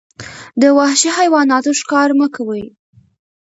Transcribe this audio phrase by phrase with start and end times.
[0.61, 2.65] د وحشي حیواناتو ښکار مه کوئ.